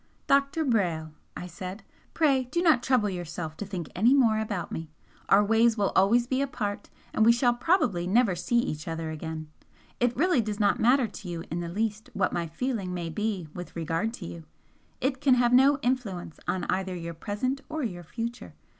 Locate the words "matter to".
10.79-11.27